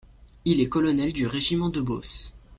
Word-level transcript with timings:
Il 0.45 0.61
est 0.61 0.67
colonel 0.67 1.13
du 1.13 1.27
régiment 1.27 1.69
de 1.69 1.79
Beauce. 1.79 2.35